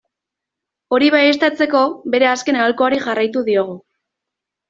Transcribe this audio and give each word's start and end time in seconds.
Hori 0.95 1.09
baieztatzeko, 1.15 1.83
bere 2.15 2.29
azken 2.31 2.59
aholkuari 2.61 3.01
jarraitu 3.05 3.43
diogu. 3.51 3.77